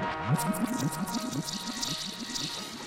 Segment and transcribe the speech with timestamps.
[0.00, 2.79] よいしょ。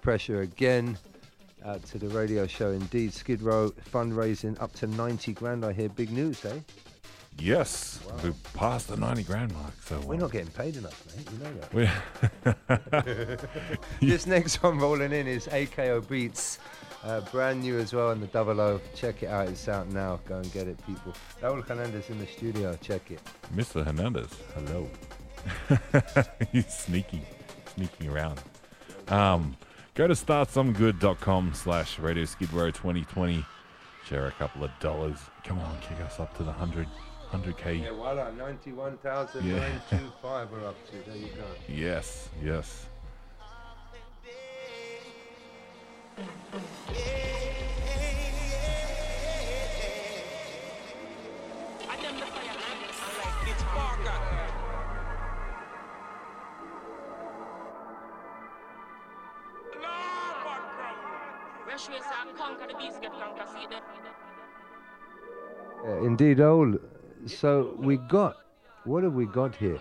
[0.00, 0.96] Pressure again.
[1.64, 3.12] Out to the radio show indeed.
[3.12, 5.64] Skid Row fundraising up to 90 grand.
[5.64, 6.58] I hear big news, eh?
[7.38, 8.16] Yes, wow.
[8.24, 9.72] we passed the 90 grand mark.
[9.84, 11.28] So we're not getting paid enough, mate.
[11.32, 12.56] You know
[13.08, 13.48] that.
[14.00, 16.58] this next one rolling in is AKO Beats.
[17.04, 18.80] Uh, brand new as well on the double O.
[18.94, 19.48] Check it out.
[19.48, 20.20] It's out now.
[20.26, 21.12] Go and get it, people.
[21.40, 22.78] Raul Hernandez in the studio.
[22.80, 23.20] Check it.
[23.54, 23.84] Mr.
[23.84, 24.30] Hernandez.
[24.54, 24.88] Hello.
[26.52, 27.22] He's sneaky,
[27.74, 28.40] sneaking around.
[29.08, 29.56] Um,
[29.94, 33.44] Go to startsomegood.com slash Radio Skid Row 2020.
[34.06, 35.18] Share a couple of dollars.
[35.44, 36.88] Come on, kick us up to the 100,
[37.30, 37.82] 100K.
[37.82, 40.96] Yeah, voila, 91,925 we're up to.
[41.10, 41.44] There you go.
[41.68, 42.86] Yes, yes.
[66.22, 66.74] Indeed, all.
[67.26, 68.36] So we got,
[68.84, 69.78] what have we got here?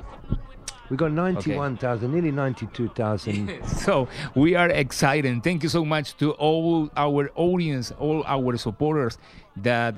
[0.90, 2.14] We got 91,000, okay.
[2.14, 3.66] nearly 92,000.
[3.86, 5.42] so we are excited.
[5.44, 9.18] Thank you so much to all our audience, all our supporters
[9.58, 9.96] that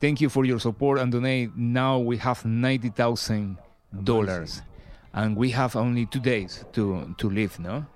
[0.00, 1.56] thank you for your support and donate.
[1.56, 4.62] Now we have $90,000
[5.14, 7.86] and we have only two days to, to live, no?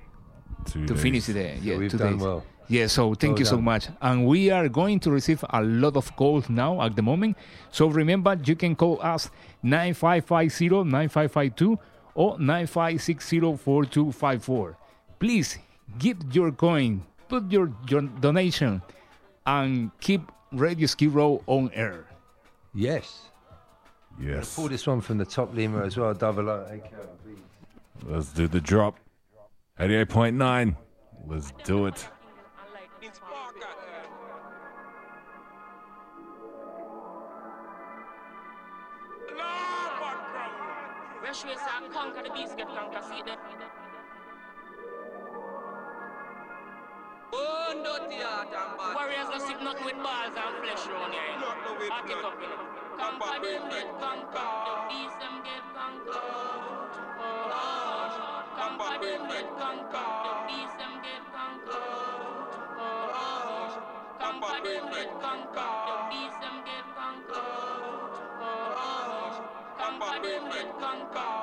[0.65, 1.03] Two to days.
[1.03, 1.59] finish the day.
[1.63, 2.23] Yeah, we've two done days.
[2.23, 2.43] well.
[2.71, 3.89] Yeah, so thank you so much.
[4.01, 7.37] And we are going to receive a lot of calls now at the moment.
[7.73, 9.29] So remember, you can call us
[9.65, 11.77] 9550 9552
[12.15, 14.77] or 9560
[15.19, 15.59] Please
[15.99, 18.81] give your coin, put your, your donation,
[19.47, 22.05] and keep Radio Skid Row on air.
[22.73, 23.31] Yes.
[24.21, 24.55] Yes.
[24.55, 26.81] Pull this one from the top Lima as well, double O.
[28.05, 28.97] Let's do the drop.
[29.81, 30.77] 88.9.
[31.27, 32.07] Let's do it.
[41.93, 43.39] Conquer the beast, get conquer, see them.
[48.95, 51.23] Warriors don't sit nothing with balls and flesh around here.
[51.31, 52.67] It up, you know.
[52.99, 54.51] Conquer them, get conquer.
[54.67, 56.19] The beast them get conquer.
[57.23, 57.55] Oh,
[58.59, 60.03] conquer them, get conquer.
[60.27, 60.75] The beast
[70.61, 71.40] and conquer.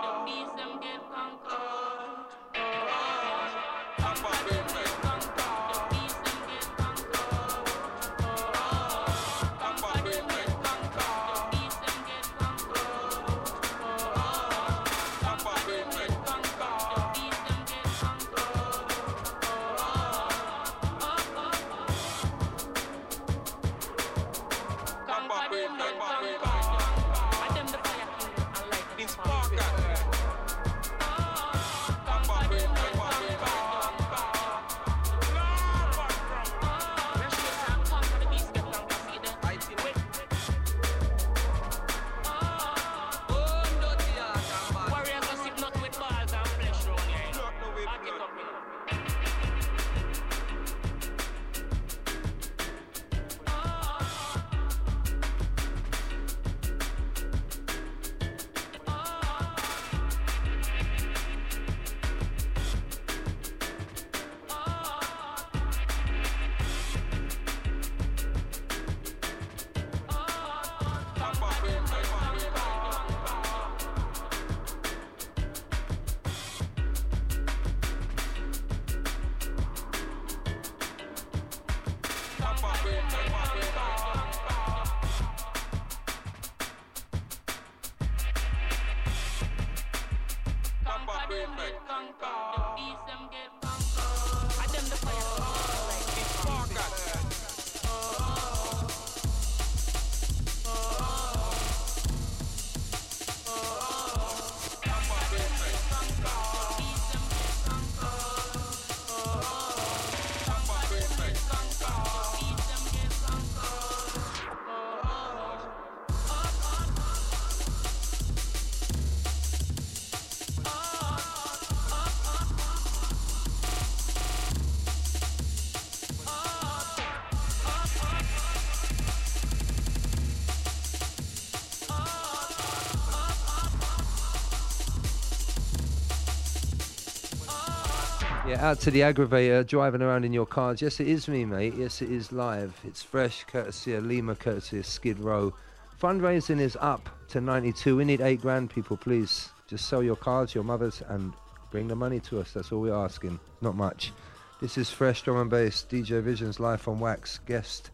[138.47, 140.81] Yeah, out to the aggravator driving around in your cars.
[140.81, 141.73] Yes, it is me, mate.
[141.75, 142.79] Yes, it is live.
[142.85, 145.53] It's fresh, courtesy of Lima, courtesy of Skid Row.
[146.01, 147.97] Fundraising is up to 92.
[147.97, 149.49] We need eight grand, people, please.
[149.67, 151.33] Just sell your cars, your mothers, and
[151.71, 152.53] bring the money to us.
[152.53, 153.37] That's all we're asking.
[153.59, 154.13] Not much.
[154.61, 155.85] This is fresh drum and bass.
[155.89, 157.39] DJ Visions live on Wax.
[157.39, 157.91] Guest.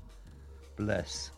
[0.76, 1.32] Bless.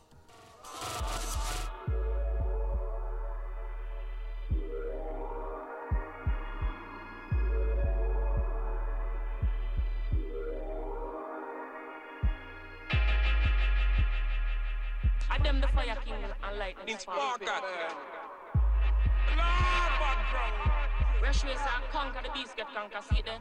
[16.88, 17.20] It's Parker.
[17.20, 17.94] Lord, background.
[21.20, 21.56] Where should we
[21.92, 23.40] conquer the beast get conquer, see there?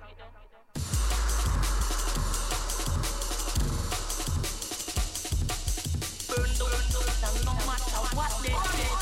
[6.29, 8.95] Burn down, no matter what they say.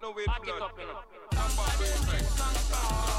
[0.00, 0.24] No way,
[1.78, 2.24] blood.
[2.36, 3.13] Chuck that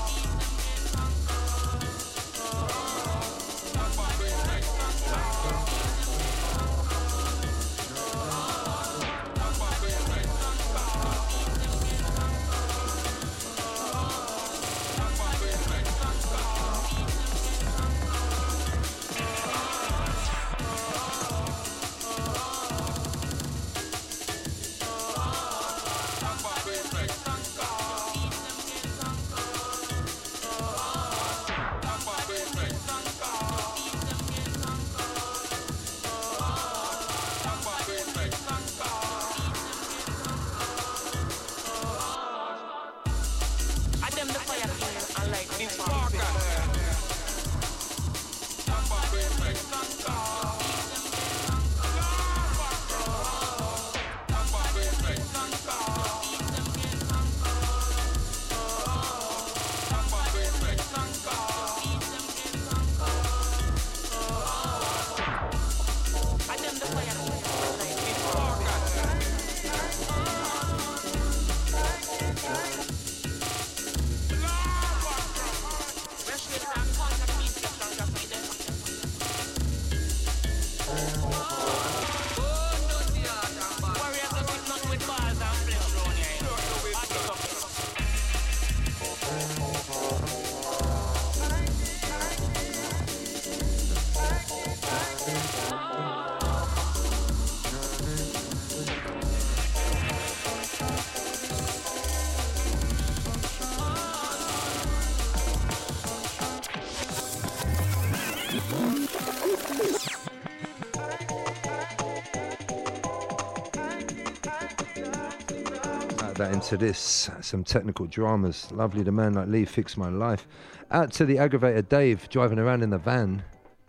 [116.55, 117.29] into this.
[117.41, 118.71] Some technical dramas.
[118.71, 120.47] Lovely the man like Lee fixed my life.
[120.89, 123.43] Out to the aggravator Dave driving around in the van.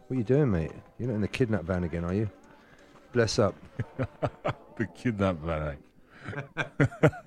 [0.08, 0.72] What are you doing, mate?
[0.98, 2.28] You're not in the kidnap van again, are you?
[3.12, 3.54] Bless up.
[4.76, 5.76] the kidnap van.
[6.56, 7.08] Eh?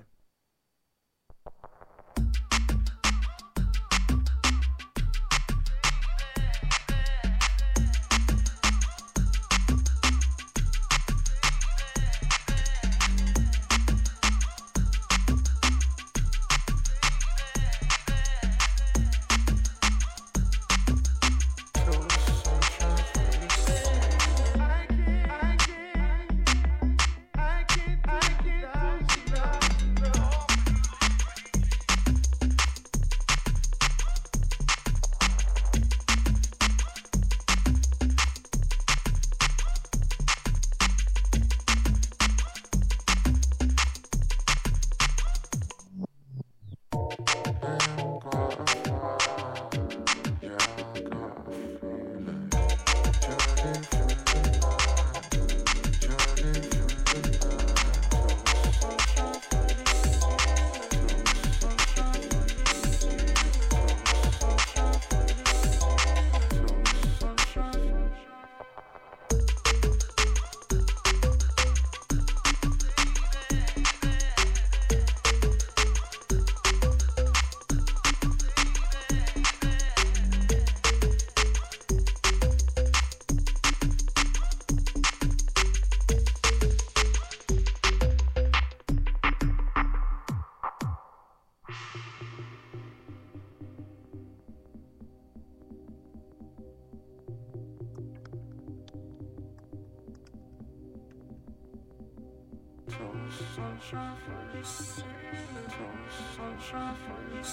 [106.60, 107.44] sunshine for you,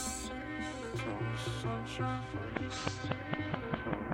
[1.61, 4.06] sunshine for you.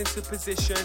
[0.00, 0.78] Into position.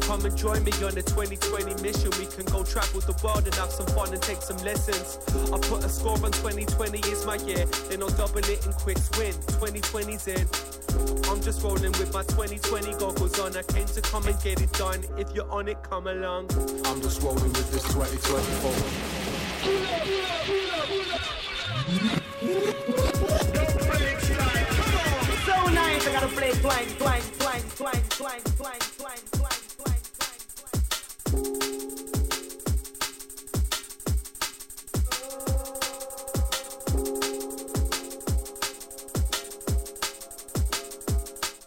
[0.00, 2.10] Come and join me on a 2020 mission.
[2.18, 5.18] We can go travel the world and have some fun and take some lessons.
[5.52, 7.66] I put a score on 2020 is my year.
[7.88, 9.34] Then I'll double it and quits win.
[9.60, 10.48] 2020's in.
[11.30, 13.56] I'm just rolling with my 2020 goggles on.
[13.56, 15.04] I came to come and get it done.
[15.18, 16.48] If you're on it, come along.
[16.86, 18.72] I'm just rolling with this 2024.
[20.46, 20.65] So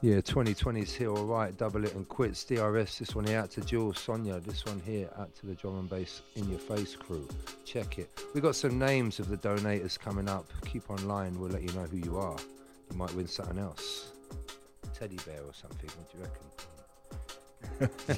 [0.01, 1.55] Yeah, 2020's here, all right.
[1.55, 2.43] Double it and quits.
[2.43, 4.39] DRS, this one here out to Jules, Sonia.
[4.39, 7.27] This one here out to the drum and bass in your face crew.
[7.63, 8.09] Check it.
[8.33, 10.45] We got some names of the donators coming up.
[10.65, 11.39] Keep online.
[11.39, 12.37] We'll let you know who you are.
[12.89, 14.13] You might win something else.
[14.99, 15.89] Teddy bear or something.
[15.95, 16.43] What do you reckon?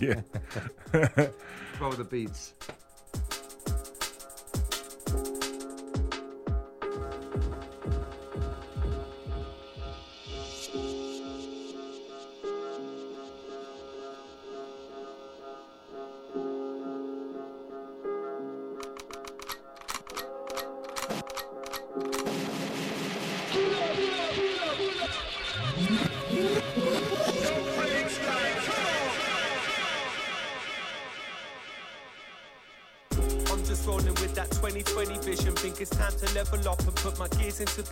[1.21, 1.27] yeah.
[1.79, 2.55] Roll the beats.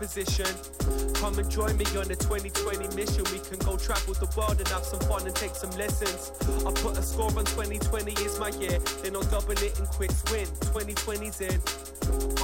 [0.10, 0.48] Position.
[1.14, 3.24] Come and join me on the 2020 mission.
[3.32, 6.32] We can go travel the world and have some fun and take some lessons.
[6.66, 8.80] I put a score on 2020 is my year.
[9.04, 10.48] Then I'll double it and quits win.
[10.74, 11.89] 2020's in.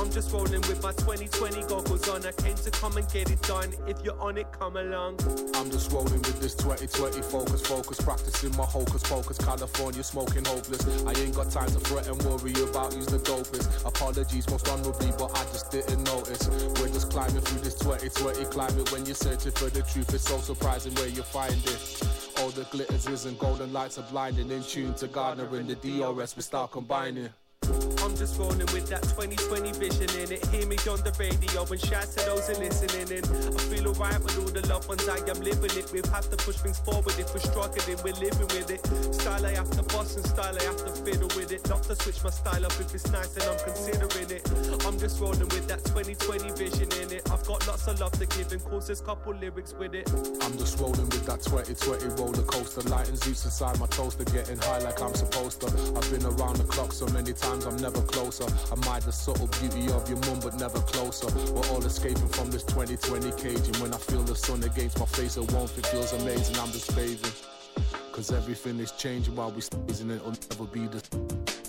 [0.06, 2.24] I'm just rolling with my 2020 goggles on.
[2.28, 3.74] I came to come and get it done.
[3.88, 5.18] If you're on it, come along.
[5.56, 9.40] I'm just rolling with this 2020 focus, focus, practicing my hocus pocus.
[9.40, 10.86] California smoking hopeless.
[11.08, 13.84] I ain't got time to fret and worry about who's the dopest.
[13.84, 16.50] Apologies most honorably, but I just didn't notice.
[16.80, 18.92] We're just climbing through this 2020 climate.
[18.92, 22.04] When you're searching for the truth, it's so surprising where you find it.
[22.38, 24.52] All the glitters isn't golden lights are blinding.
[24.52, 27.30] In tune to Gardna and the DRS, we start combining.
[28.04, 30.46] I'm just rolling with that 2020 vision in it.
[30.54, 33.26] Hear me on the radio and shout to those who listening in.
[33.26, 36.06] I feel alright with all the loved ones I am living it with.
[36.14, 38.86] Have to push things forward if we're struggling, we're living with it.
[39.14, 41.68] Style I have to boss and style I have to fiddle with it.
[41.70, 44.46] Not to switch my style up if it's nice and I'm considering it.
[44.86, 47.26] I'm just rolling with that 2020 vision in it.
[47.32, 50.10] I've got lots of love to give and course there's couple lyrics with it.
[50.42, 52.82] I'm just rolling with that 2020 roller coaster.
[52.90, 55.68] Lighting Zeus inside my toaster, getting high like I'm supposed to.
[55.68, 58.46] I've been around the clock so many times I'm never closer.
[58.72, 61.28] I might the subtle beauty of your mum, but never closer.
[61.52, 63.68] We're all escaping from this 2020 cage.
[63.68, 66.58] And when I feel the sun against my face, a warmth, it feels amazing.
[66.58, 67.32] I'm just bathing.
[68.12, 71.65] Cause everything is changing while we stazing, it'll never be the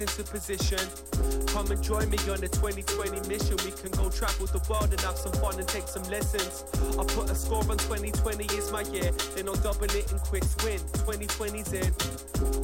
[0.00, 1.15] into position.
[1.66, 3.58] Come and join me on the 2020 mission.
[3.66, 6.62] We can go travel the world and have some fun and take some lessons.
[6.94, 9.10] I put a score on 2020 is my year.
[9.34, 10.78] Then I'll double it and quits win.
[11.02, 11.90] 2020's in.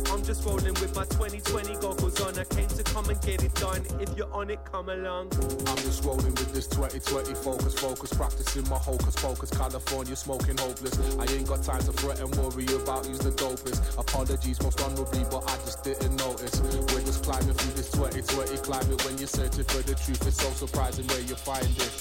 [0.06, 2.38] I'm just rolling with my 2020 goggles on.
[2.38, 3.82] I came to come and get it done.
[3.98, 5.34] If you're on it, come along.
[5.66, 9.50] I'm just rolling with this 2020 focus, focus, practicing my hocus pocus.
[9.50, 10.94] California smoking hopeless.
[11.18, 13.98] I ain't got time to fret and worry about who's the dopest.
[13.98, 16.60] Apologies most honorably, but I just didn't notice.
[16.94, 18.91] We're just climbing through this 2020 climate.
[18.92, 21.92] When you're searching for the truth, it's so surprising where you find it.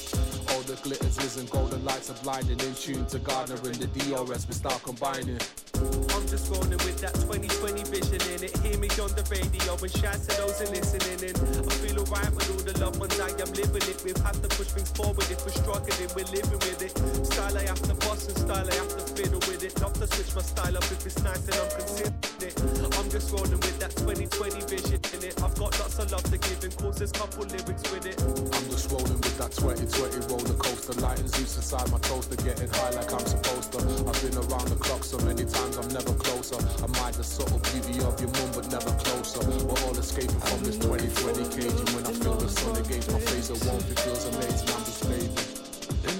[0.52, 2.60] All the glitters isn't golden lights are blinding.
[2.60, 5.40] In tune to Gardna and the DRS, we start combining.
[5.80, 8.54] I'm just rolling with that 2020 vision in it.
[8.60, 11.36] Hear me on the radio and shout to those who listening in.
[11.40, 14.20] I feel alright with all the loved ones I am living it with.
[14.28, 16.92] Have to push things forward if we're struggling, we're living with it.
[17.26, 19.80] Style I have to boss and style I have to fiddle with it.
[19.80, 22.56] Not to switch my style up if it's nice and I'm considering it.
[22.98, 25.36] I'm just rolling with that 2020 vision in it.
[25.42, 28.18] I've got lots of love to give and there's couple lyrics with it.
[28.22, 30.94] I'm just rolling with that 2020 roller coaster.
[31.02, 33.80] Lighting Zeus inside my toaster, getting high like I'm supposed to.
[33.80, 36.58] I've been around the clock so many times, I'm never closer.
[36.82, 39.42] I might the subtle beauty of your mum, but never closer.
[39.66, 41.80] We're all escaping from this 2020 cage.
[41.80, 44.70] And when I feel the sun against my face, warmth, it feels amazing.
[44.72, 45.62] I'm just bathing.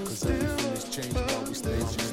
[0.06, 2.11] Cause everything is changing while we stay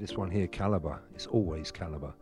[0.00, 0.98] this one here, Calibre.
[1.14, 2.14] It's always Calibre.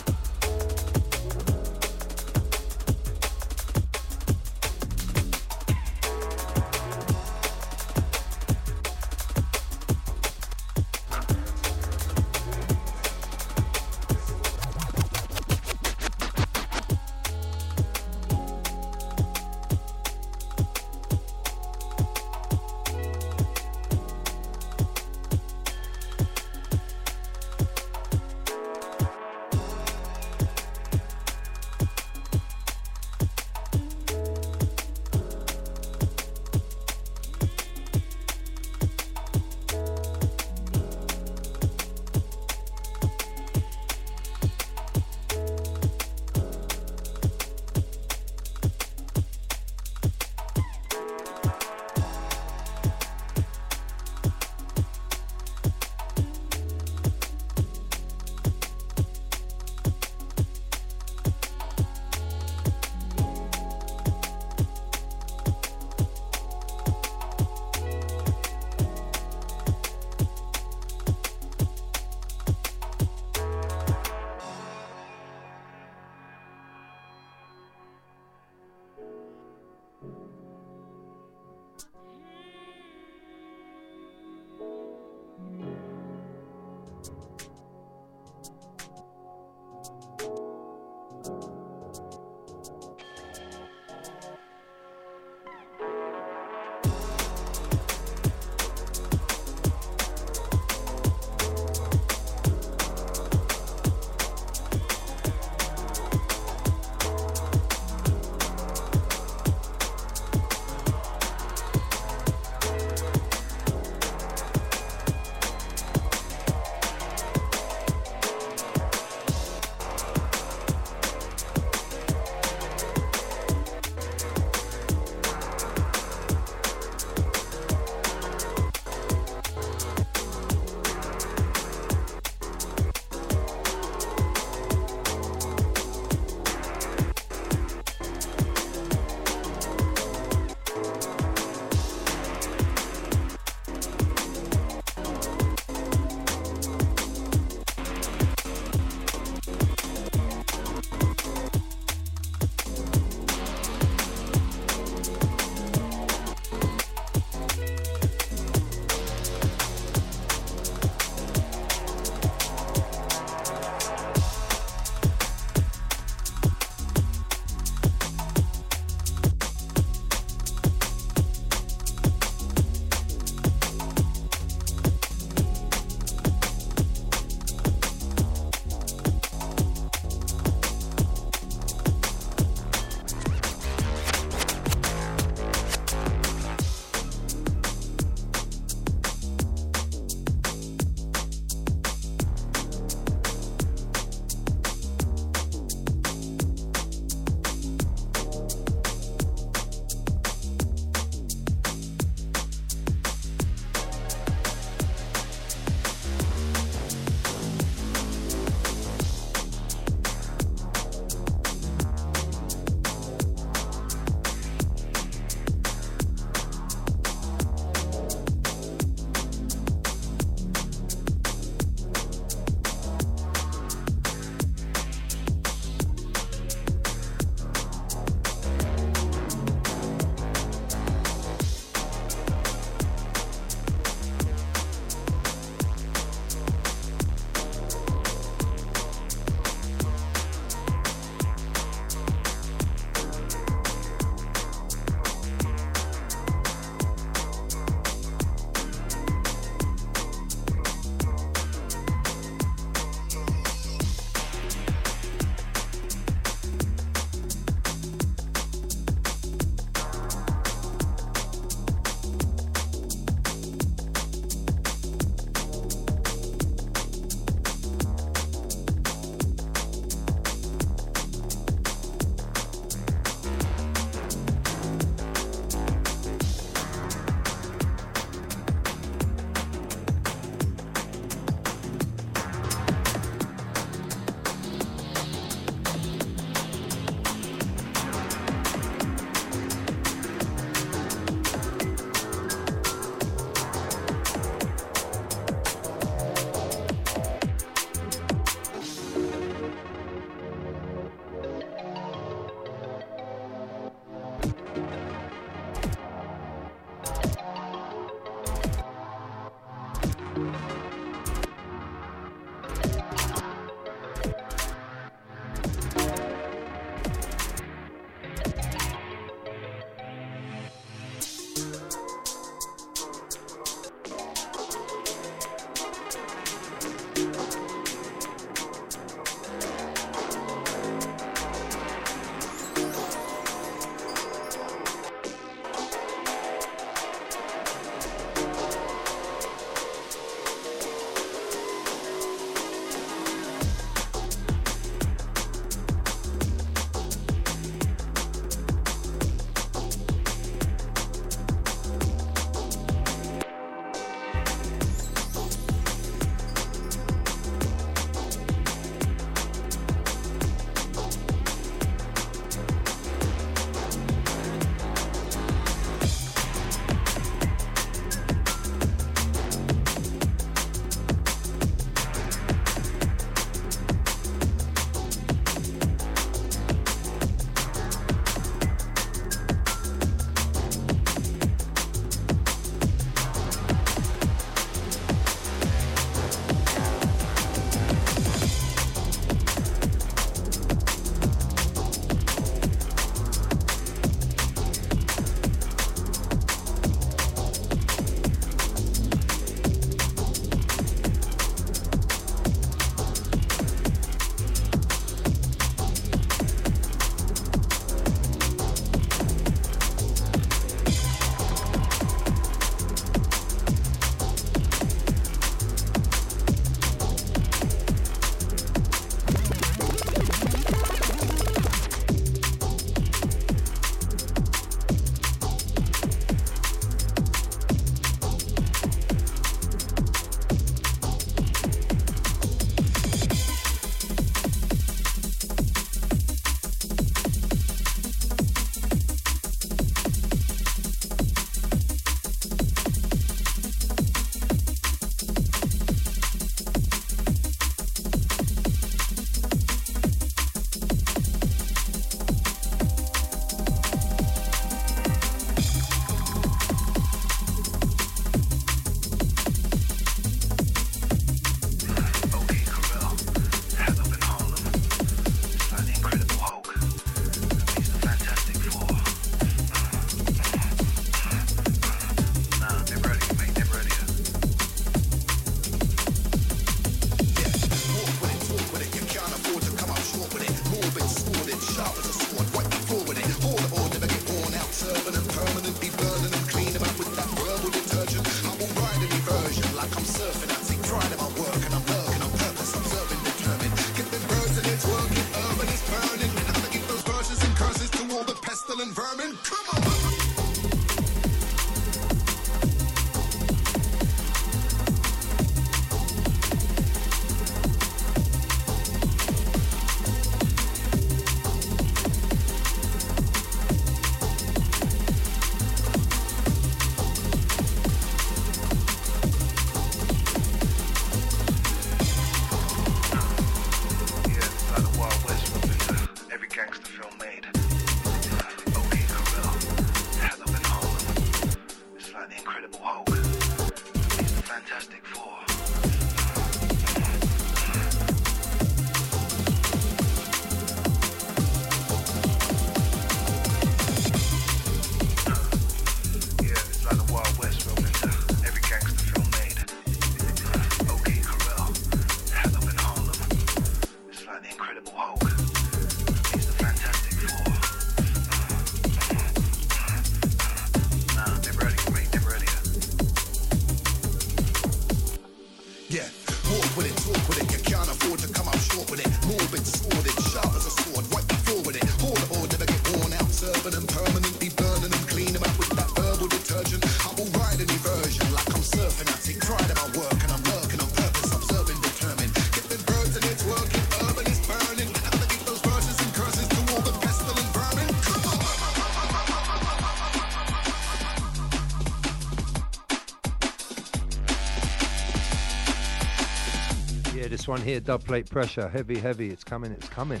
[597.26, 599.10] This one here, dub plate pressure, heavy, heavy.
[599.10, 600.00] It's coming, it's coming.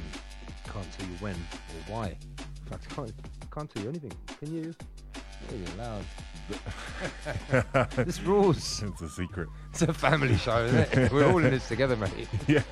[0.64, 2.06] Can't tell you when or why.
[2.06, 3.12] In fact, I can't,
[3.50, 4.12] can't tell you anything.
[4.38, 4.74] Can you?
[5.50, 6.04] You're loud.
[8.06, 8.80] this rules.
[8.80, 9.48] It's a secret.
[9.70, 11.12] It's a family show, isn't it?
[11.12, 12.28] We're all in this together, mate.
[12.46, 12.62] Yeah.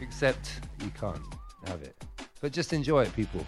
[0.00, 1.22] Except you can't
[1.68, 1.94] have it.
[2.40, 3.46] But just enjoy it, people.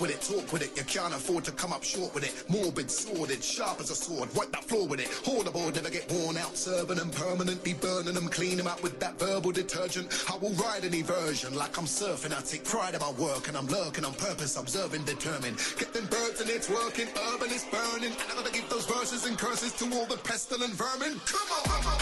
[0.00, 0.76] With it, talk with it.
[0.76, 2.34] You can't afford to come up short with it.
[2.48, 4.28] Morbid, sordid, sharp as a sword.
[4.34, 5.08] Wipe that floor with it.
[5.24, 6.56] Hold aboard, never get worn out.
[6.56, 10.24] Serving them permanently, burning them, clean them out with that verbal detergent.
[10.30, 12.36] I will ride any version like I'm surfing.
[12.36, 15.58] I take pride in my work and I'm lurking on purpose, observing, determined.
[15.78, 18.12] Get them birds and it's working, urban is burning.
[18.12, 21.20] And I gotta give those verses and curses to all the pestilent vermin.
[21.26, 21.82] Come on!
[21.82, 21.97] Come on!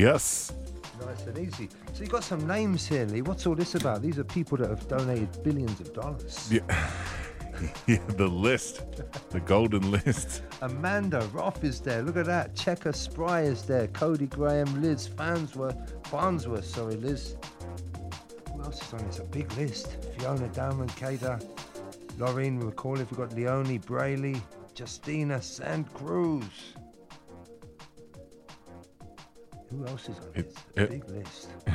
[0.00, 0.54] Yes.
[1.04, 1.68] Nice and easy.
[1.92, 3.20] So you've got some names here, Lee.
[3.20, 4.00] What's all this about?
[4.00, 6.50] These are people that have donated billions of dollars.
[6.50, 6.90] Yeah.
[7.86, 8.82] yeah, the list.
[9.28, 10.42] The golden list.
[10.62, 12.00] Amanda Roth is there.
[12.00, 12.56] Look at that.
[12.56, 13.88] Checker Spry is there.
[13.88, 15.76] Cody Graham, Liz Farnsworth.
[16.06, 17.36] Farnsworth, sorry, Liz.
[18.54, 19.18] Who else is on this?
[19.18, 19.98] A big list.
[20.16, 21.38] Fiona Diamond, Kada,
[22.16, 23.00] Laureen McCauley.
[23.00, 24.40] We've got Leonie Brayley,
[24.74, 26.44] Justina Sand Cruz.
[29.70, 30.84] Who else is on It- this?
[30.84, 31.48] It- big list.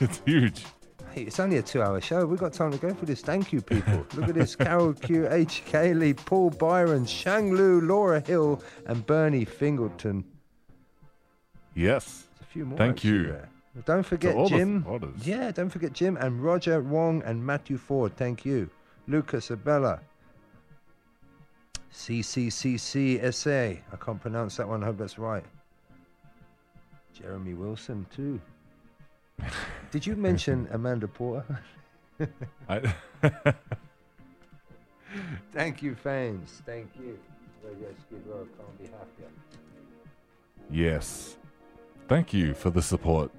[0.00, 0.64] It's huge.
[1.12, 2.26] Hey, it's only a two-hour show.
[2.26, 3.20] We've got time to go for this.
[3.20, 4.04] Thank you, people.
[4.14, 5.62] Look at this: Carol Q, H.
[5.66, 10.24] Cayley, Paul Byron, Shang Lu, Laura Hill, and Bernie Fingleton.
[11.74, 12.24] Yes.
[12.38, 12.78] There's a few more.
[12.78, 13.24] Thank you.
[13.24, 13.48] there.
[13.84, 14.84] Don't forget Jim.
[15.22, 18.16] Yeah, don't forget Jim and Roger Wong and Matthew Ford.
[18.16, 18.68] Thank you,
[19.06, 20.00] Lucas Abella.
[21.92, 23.78] CCCCSA.
[23.92, 24.82] I can't pronounce that one.
[24.82, 25.44] I hope that's right.
[27.14, 28.40] Jeremy Wilson too.
[29.90, 31.60] Did you mention Amanda Porter?
[32.68, 32.94] I,
[35.52, 36.62] Thank you, fans.
[36.64, 37.18] Thank you.
[37.64, 39.28] Radio Skid can't be happier.
[40.70, 41.36] yes.
[42.08, 43.30] Thank you for the support.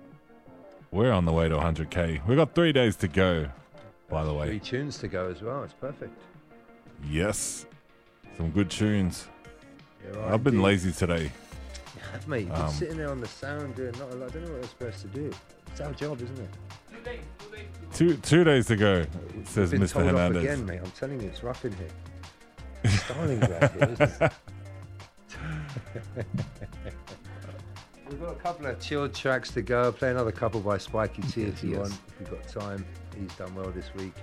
[0.91, 2.25] We're on the way to 100k.
[2.27, 3.47] We've got three days to go,
[4.09, 4.47] by the way.
[4.47, 5.63] Three tunes to go as well.
[5.63, 6.17] It's perfect.
[7.09, 7.65] Yes.
[8.37, 9.27] Some good tunes.
[10.03, 10.65] There I've been indeed.
[10.65, 11.31] lazy today.
[12.27, 14.29] Mate, you've been Um, sitting there on the sound doing not a lot.
[14.29, 15.31] I don't know what we're supposed to do.
[15.67, 16.49] It's our job, isn't it?
[17.93, 19.05] Two two days to go,
[19.45, 19.93] says Been Mr.
[19.93, 20.79] told off again, mate.
[20.83, 21.87] I'm telling you, it's rough in here.
[22.85, 24.31] Stalingrad here, isn't it?
[28.09, 29.91] We've got a couple of chilled tracks to go.
[29.91, 31.93] Play another couple by Spiky T if you want.
[31.93, 32.85] If you've got time.
[33.19, 34.13] He's done well this week.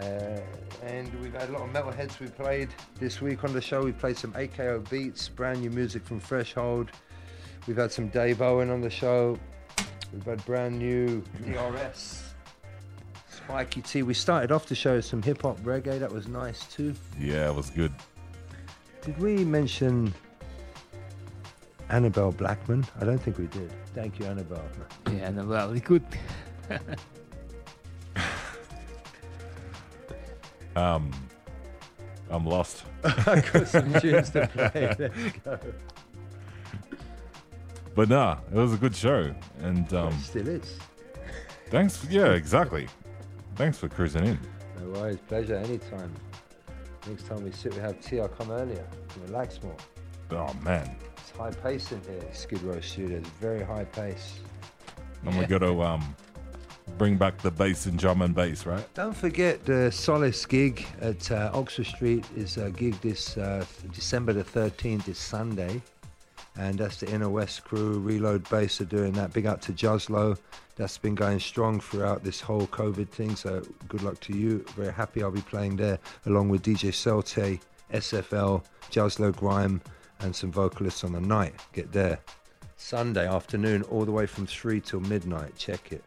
[0.00, 0.40] Uh,
[0.82, 2.68] and we've had a lot of metalheads we played
[3.00, 3.82] this week on the show.
[3.82, 6.90] We played some AKO beats, brand new music from Threshold.
[7.66, 9.38] We've had some Dave Owen on the show.
[10.12, 12.24] We've had brand new DRS.
[13.30, 14.02] Spiky T.
[14.02, 15.98] We started off the show with some hip hop reggae.
[15.98, 16.94] That was nice too.
[17.18, 17.92] Yeah, it was good.
[19.02, 20.14] Did we mention
[21.88, 22.86] Annabelle Blackman?
[23.00, 23.72] I don't think we did.
[23.94, 24.68] Thank you, Annabelle.
[25.10, 25.74] Yeah, no, well,
[30.78, 31.10] Um,
[32.30, 32.84] I'm lost.
[33.02, 34.94] Got some tunes to play.
[34.98, 35.58] Let's go.
[37.94, 39.34] But nah, it was a good show.
[39.60, 40.78] And um, Still is.
[41.70, 42.06] thanks.
[42.08, 42.86] Yeah, exactly.
[43.56, 44.38] Thanks for cruising in.
[44.80, 45.18] No worries.
[45.26, 45.56] Pleasure.
[45.56, 46.12] Anytime.
[47.08, 48.20] Next time we sit, we have tea.
[48.20, 48.86] I'll come earlier.
[49.14, 49.76] to Relax more.
[50.30, 52.22] Oh man, It's high pace in here.
[52.32, 53.24] Skid Row Studios.
[53.40, 54.40] Very high pace.
[55.24, 56.14] and we got to um,
[56.98, 58.84] bring back the bass and drum and bass, right?
[58.94, 64.32] Don't forget the Solace gig at uh, Oxford Street is a gig this uh, December
[64.32, 65.80] the 13th, this Sunday.
[66.56, 68.00] And that's the Inner West crew.
[68.00, 69.32] Reload Bass are doing that.
[69.32, 70.36] Big up to Joslo.
[70.74, 73.36] That's been going strong throughout this whole COVID thing.
[73.36, 74.64] So good luck to you.
[74.74, 77.60] Very happy I'll be playing there along with DJ Celte,
[77.92, 79.80] SFL, Joslo Grime,
[80.20, 81.54] and some vocalists on the night.
[81.72, 82.18] Get there.
[82.76, 85.56] Sunday afternoon, all the way from 3 till midnight.
[85.56, 86.02] Check it.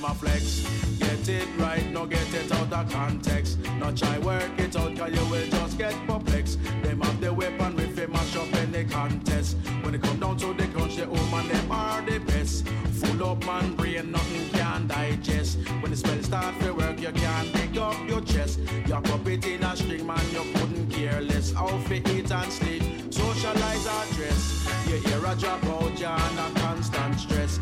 [0.00, 0.66] Them a flex.
[0.98, 3.58] Get it right, no get it out of context.
[3.78, 6.62] No try work it out, cause you will just get perplexed.
[6.82, 9.56] Them have the weapon with him mash up any contest.
[9.82, 12.66] When it come down to the crunch, the woman them are the best.
[13.00, 15.58] Full up man brain, nothing can digest.
[15.80, 18.60] When the spell start to work, you can't pick up your chest.
[18.86, 21.50] Your puppet in a string, man, you couldn't care less.
[21.52, 22.82] Fi eat and sleep,
[23.12, 24.68] socialize or dress.
[24.86, 27.60] You hear a drop out, you're under constant stress.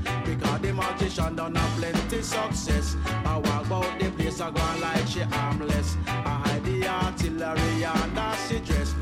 [0.77, 2.97] Magician done have plenty success.
[3.25, 5.97] I walk about the place, I go like she harmless.
[6.07, 8.95] I hide the artillery under she dress.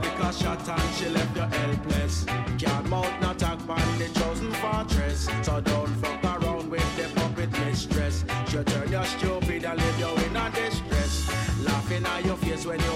[0.00, 2.24] Because shot and she left you helpless.
[2.58, 5.28] Can't mount no attack on the chosen fortress.
[5.42, 8.24] So don't fuck around with the puppet mistress.
[8.48, 11.28] She'll turn you stupid and leave you in a distress.
[11.62, 12.92] Laughing at your face when you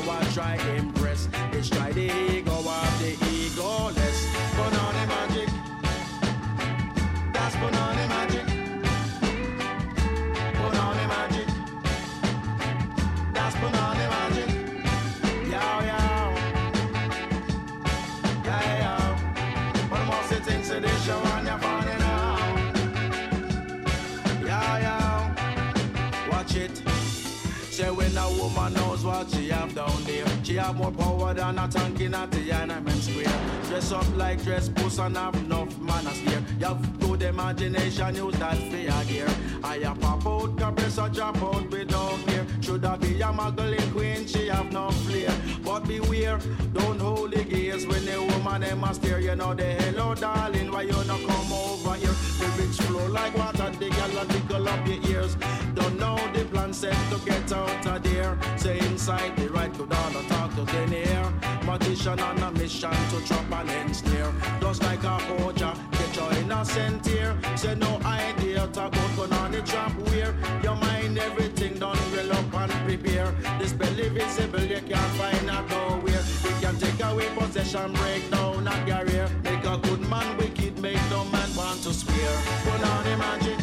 [28.55, 32.15] woman knows what she have down there, she have more power than a tank in
[32.15, 33.65] a Tiananmen Square.
[33.69, 36.43] Dress up like dress, puss and have enough manners here.
[36.59, 39.29] You have good imagination, use that your gear.
[39.63, 42.47] I a pop out, compress or drop out without fear.
[42.61, 44.27] Should I be a muggling queen?
[44.27, 45.33] She have no flair.
[45.65, 46.39] But beware,
[46.73, 49.21] don't hold the gaze when the woman them a stare.
[49.21, 52.15] You know the hello darling, why you not come over here?
[52.41, 55.37] Lyrics flow like water, the gal a tickle up your ears.
[55.75, 58.39] Don't know the plan set to get out of there.
[58.57, 61.33] Say inside the right to down or talk to the near.
[61.65, 64.33] Magician on a mission to trap and ensnare.
[64.61, 65.75] Just like a poacher,
[66.17, 67.37] your innocent here.
[67.57, 72.33] Say no idea, talk about gun on the trap where your mind everything done well
[72.33, 73.33] up and prepare.
[73.59, 76.23] This belly visible, you can't find a nowhere.
[76.45, 79.29] You can take away possession, break down a career.
[79.45, 82.33] Make a good man wicked, make no man want to swear.
[82.65, 83.59] Put on the magic.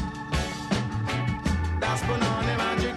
[1.79, 2.96] That's punani magic.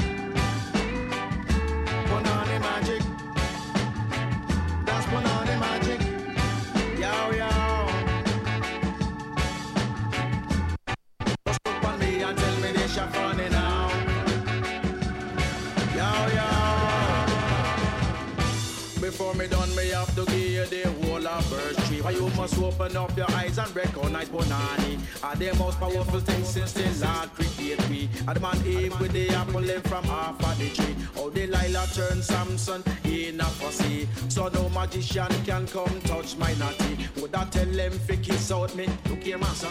[19.30, 22.00] Before me done, me have to give you the whole of birth tree.
[22.00, 24.98] Why you must open up your eyes and recognize Punani.
[25.22, 28.08] Are the most powerful thing since the Lord created we.
[28.26, 30.96] And the man Eve with the apple from half of the tree.
[31.16, 34.08] Oh, Delilah turned Samson in a fussy.
[34.28, 36.98] So no magician can come touch my natty.
[37.20, 38.88] Would I tell them fi kiss out me?
[39.08, 39.68] Look here, master.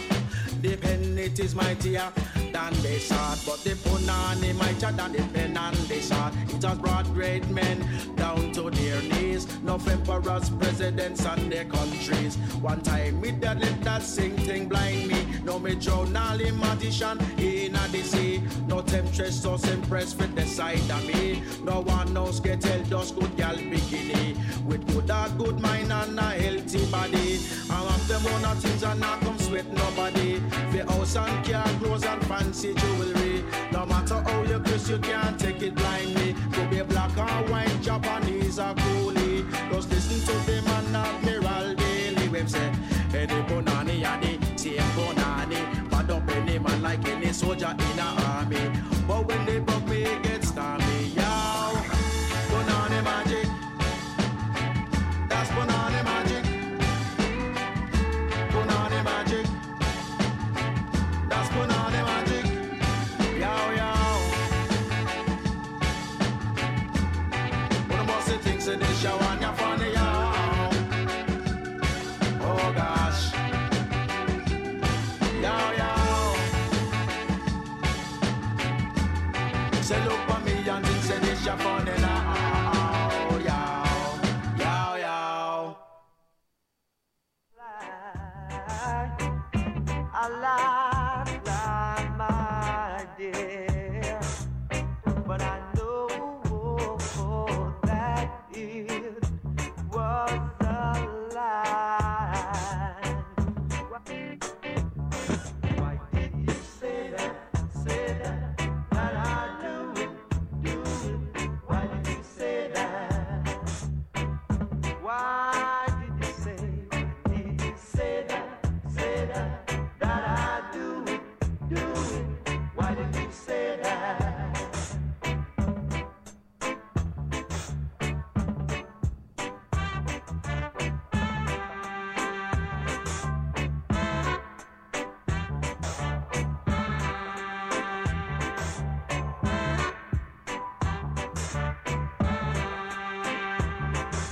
[0.60, 2.12] The pen it is mightier
[2.52, 6.34] than the sword, but the punani mightier than the pen and the sword.
[6.50, 7.86] It has brought great men
[8.16, 9.46] down to their knees.
[9.62, 12.36] No emperors, presidents, and their countries.
[12.60, 15.24] One time me dad let that sing thing blind me.
[15.44, 18.42] No me the magician in a sea.
[18.66, 21.42] No temptress so impressed with the side of me.
[21.64, 24.36] No one else get held just good gal bikini.
[24.66, 27.40] With good a good mind and a healthy body.
[27.70, 30.40] I want them one of things and not come sweat nobody.
[30.72, 33.44] The house and car, clothes and fancy jewelry.
[33.72, 36.34] No matter how you kiss, you can't take it blindly.
[36.52, 39.44] Could be black or white, Japanese or coolie.
[39.70, 42.72] Just listen to the man Admiral Bailey Web say,
[43.14, 45.90] any punani the same punani.
[45.90, 48.29] Bad up any man like any soldier in a